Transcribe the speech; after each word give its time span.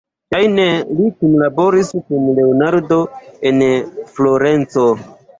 Ŝajne 0.33 0.63
li 0.99 1.09
kunlaboris 1.17 1.91
kun 1.97 2.23
Leonardo 2.39 2.97
en 3.51 3.61
Florenco. 4.15 4.87